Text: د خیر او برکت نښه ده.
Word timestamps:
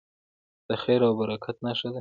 د 0.67 0.69
خیر 0.83 1.01
او 1.07 1.13
برکت 1.19 1.57
نښه 1.65 1.87
ده. 1.89 1.89